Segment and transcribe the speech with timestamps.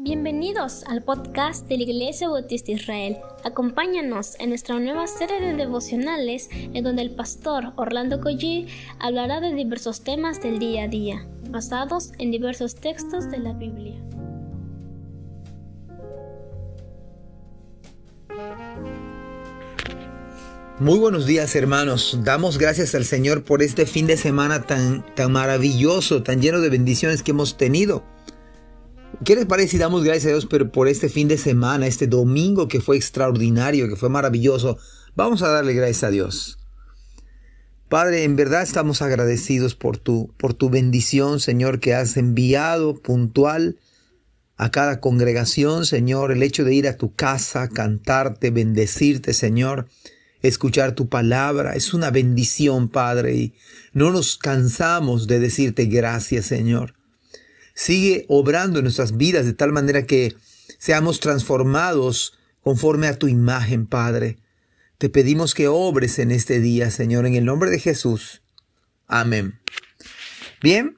[0.00, 3.16] Bienvenidos al podcast de la Iglesia Bautista Israel.
[3.42, 8.68] Acompáñanos en nuestra nueva serie de devocionales en donde el pastor Orlando Collie
[9.00, 14.00] hablará de diversos temas del día a día, basados en diversos textos de la Biblia.
[20.78, 25.32] Muy buenos días hermanos, damos gracias al Señor por este fin de semana tan, tan
[25.32, 28.04] maravilloso, tan lleno de bendiciones que hemos tenido.
[29.24, 32.06] ¿Qué les parece si damos gracias a Dios pero por este fin de semana, este
[32.06, 34.78] domingo que fue extraordinario, que fue maravilloso?
[35.16, 36.58] Vamos a darle gracias a Dios.
[37.88, 43.78] Padre, en verdad estamos agradecidos por tu, por tu bendición, Señor, que has enviado puntual
[44.56, 49.88] a cada congregación, Señor, el hecho de ir a tu casa, cantarte, bendecirte, Señor,
[50.42, 53.54] escuchar tu palabra, es una bendición, Padre, y
[53.92, 56.97] no nos cansamos de decirte gracias, Señor.
[57.78, 60.34] Sigue obrando en nuestras vidas de tal manera que
[60.78, 64.36] seamos transformados conforme a tu imagen, Padre.
[64.98, 68.42] Te pedimos que obres en este día, Señor, en el nombre de Jesús.
[69.06, 69.60] Amén.
[70.60, 70.96] Bien,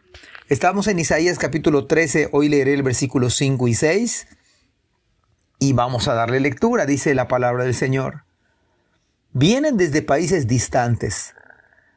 [0.49, 4.27] estamos en Isaías capítulo 13, hoy leeré el versículo 5 y 6
[5.59, 8.25] y vamos a darle lectura, dice la palabra del Señor.
[9.35, 11.35] Vienen desde países distantes,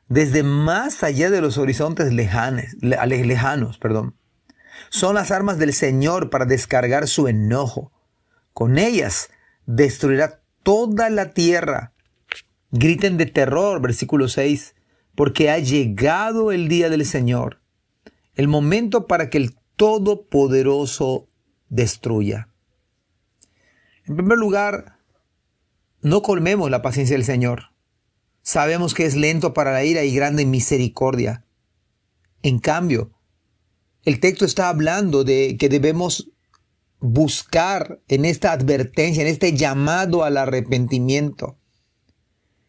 [0.10, 4.16] desde más allá de los horizontes lejanos, lejanos perdón
[4.90, 7.92] son las armas del Señor para descargar su enojo.
[8.54, 9.30] Con ellas
[9.66, 11.94] destruirá toda la tierra.
[12.72, 14.76] Griten de terror, versículo 6,
[15.16, 17.62] porque ha llegado el día del Señor,
[18.36, 21.28] el momento para que el Todopoderoso
[21.70, 22.50] destruya.
[24.06, 24.98] En primer lugar,
[26.02, 27.72] no colmemos la paciencia del Señor.
[28.42, 31.46] Sabemos que es lento para la ira y grande misericordia.
[32.42, 33.13] En cambio,
[34.04, 36.30] el texto está hablando de que debemos
[37.00, 41.58] buscar en esta advertencia, en este llamado al arrepentimiento,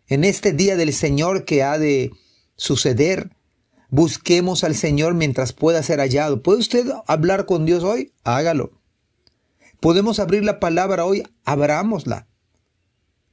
[0.06, 2.10] en este día del Señor que ha de
[2.56, 3.30] suceder,
[3.88, 6.42] busquemos al Señor mientras pueda ser hallado.
[6.42, 8.12] ¿Puede usted hablar con Dios hoy?
[8.24, 8.72] Hágalo.
[9.80, 12.26] Podemos abrir la palabra hoy, abrámosla,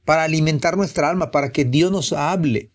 [0.04, 2.72] para alimentar nuestra alma, para que Dios nos hable.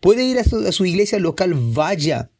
[0.00, 2.30] Puede ir a su, a su iglesia local, vaya.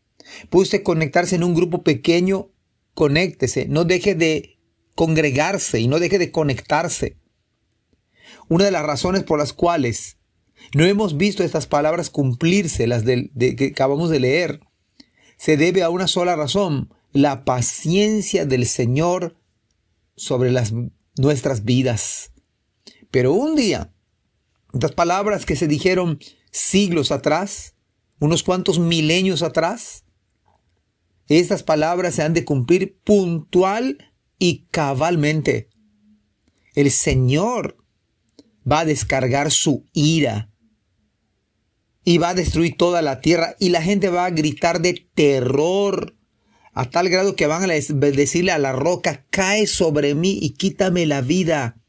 [0.48, 2.50] Puede usted conectarse en un grupo pequeño,
[2.94, 4.58] conéctese, no deje de
[4.94, 7.16] congregarse y no deje de conectarse.
[8.48, 10.18] Una de las razones por las cuales
[10.74, 14.60] no hemos visto estas palabras cumplirse, las que acabamos de leer,
[15.36, 19.36] se debe a una sola razón, la paciencia del Señor
[20.16, 20.52] sobre
[21.16, 22.32] nuestras vidas.
[23.10, 23.92] Pero un día,
[24.72, 26.20] estas palabras que se dijeron
[26.50, 27.74] siglos atrás,
[28.18, 30.04] unos cuantos milenios atrás,
[31.38, 35.68] estas palabras se han de cumplir puntual y cabalmente.
[36.74, 37.76] El Señor
[38.70, 40.50] va a descargar su ira
[42.04, 46.16] y va a destruir toda la tierra y la gente va a gritar de terror
[46.72, 51.06] a tal grado que van a decirle a la roca, cae sobre mí y quítame
[51.06, 51.80] la vida.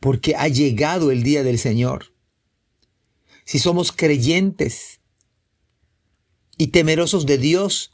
[0.00, 2.14] Porque ha llegado el día del Señor.
[3.44, 4.99] Si somos creyentes,
[6.60, 7.90] y temerosos de Dios.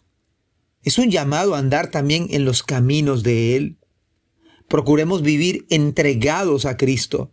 [0.82, 3.78] Es un llamado a andar también en los caminos de Él.
[4.66, 7.32] Procuremos vivir entregados a Cristo.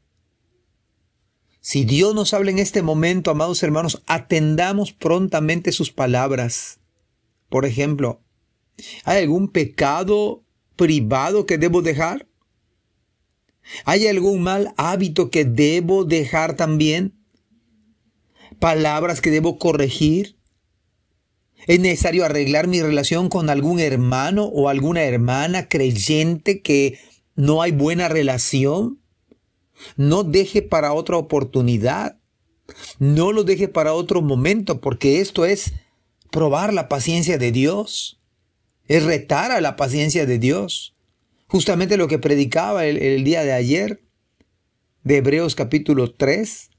[1.60, 6.80] Si Dios nos habla en este momento, amados hermanos, atendamos prontamente sus palabras.
[7.50, 8.22] Por ejemplo,
[9.04, 10.44] ¿hay algún pecado
[10.76, 12.28] privado que debo dejar?
[13.86, 17.16] ¿Hay algún mal hábito que debo dejar también?
[18.60, 20.38] ¿Palabras que debo corregir?
[21.68, 27.00] ¿Es necesario arreglar mi relación con algún hermano o alguna hermana creyente que
[27.36, 29.00] no hay buena relación?
[29.96, 32.18] No deje para otra oportunidad.
[33.00, 35.74] No lo deje para otro momento, porque esto es
[36.32, 38.20] probar la paciencia de Dios.
[38.88, 40.96] Es retar a la paciencia de Dios.
[41.48, 44.04] Justamente lo que predicaba el, día de ayer
[45.04, 46.70] de Hebreos capítulo 3.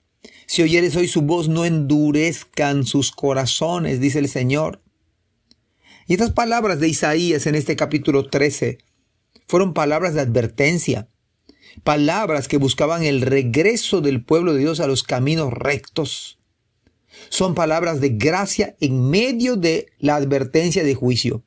[0.46, 4.82] Si oyeres hoy su voz, no endurezcan sus corazones, dice el Señor.
[6.06, 8.78] Y estas palabras de Isaías en este capítulo 13
[9.46, 11.08] fueron palabras de advertencia,
[11.82, 16.38] palabras que buscaban el regreso del pueblo de Dios a los caminos rectos.
[17.30, 21.42] Son palabras de gracia en medio de la advertencia de juicio.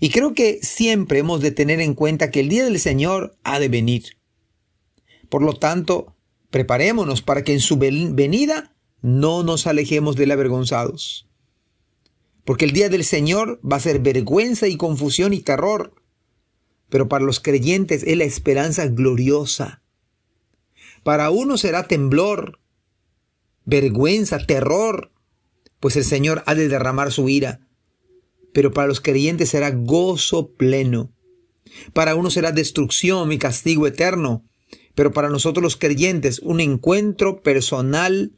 [0.00, 3.58] Y creo que siempre hemos de tener en cuenta que el día del Señor ha
[3.58, 4.16] de venir.
[5.28, 6.15] Por lo tanto,
[6.56, 11.28] Preparémonos para que en su venida no nos alejemos de avergonzados.
[12.46, 15.92] Porque el día del Señor va a ser vergüenza y confusión y terror
[16.88, 19.82] pero para los creyentes es la esperanza gloriosa.
[21.02, 22.60] Para uno será temblor,
[23.64, 25.12] vergüenza, terror,
[25.80, 27.68] pues el Señor ha de derramar su ira,
[28.52, 31.12] pero para los creyentes será gozo pleno.
[31.92, 34.44] Para uno será destrucción y castigo eterno,
[34.96, 38.32] pero para nosotros los creyentes un encuentro personal,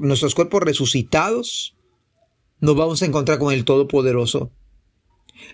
[0.00, 1.76] nuestros cuerpos resucitados,
[2.58, 4.50] nos vamos a encontrar con el Todopoderoso.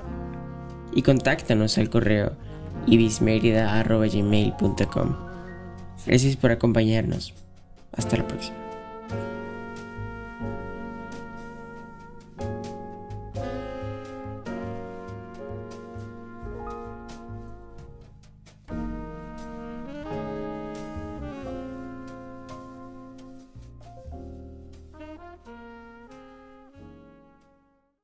[0.93, 2.37] y contáctanos al correo
[2.87, 5.15] ibismerida.gmail.com.
[6.05, 7.33] Gracias por acompañarnos.
[7.91, 8.68] Hasta la próxima.